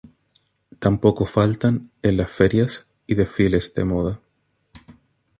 Tampoco 0.79 1.27
faltan 1.27 1.91
en 2.01 2.17
las 2.17 2.31
ferias 2.31 2.89
y 3.05 3.13
desfiles 3.13 3.75
de 3.75 3.83
moda. 3.83 4.19